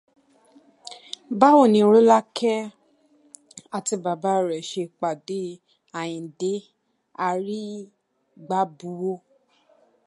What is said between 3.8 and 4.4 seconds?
bàbá